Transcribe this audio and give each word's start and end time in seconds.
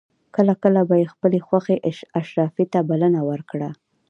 کله 0.35 0.53
کله 0.63 0.81
به 0.89 0.95
یې 1.01 1.11
خپلې 1.13 1.39
خوښې 1.47 1.75
اشرافي 2.19 2.65
ته 2.73 2.79
بلنه 2.89 3.21
ورکړه. 3.29 3.69